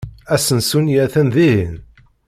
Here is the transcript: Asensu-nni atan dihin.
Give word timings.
Asensu-nni 0.35 0.95
atan 1.05 1.27
dihin. 1.35 1.75